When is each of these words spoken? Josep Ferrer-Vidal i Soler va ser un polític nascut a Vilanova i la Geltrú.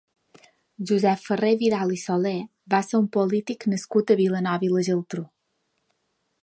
Josep 0.91 1.19
Ferrer-Vidal 1.25 1.93
i 1.97 1.99
Soler 2.05 2.33
va 2.75 2.81
ser 2.89 2.99
un 3.03 3.07
polític 3.19 3.69
nascut 3.75 4.15
a 4.15 4.21
Vilanova 4.23 4.69
i 4.71 4.75
la 4.77 4.85
Geltrú. 4.89 5.27